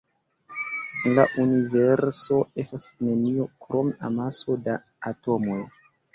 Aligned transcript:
En 1.01 1.11
la 1.19 1.25
universo 1.43 2.39
estas 2.65 2.87
nenio 3.11 3.47
krom 3.67 3.93
amaso 4.11 4.59
da 4.71 4.81
atomoj. 5.15 5.63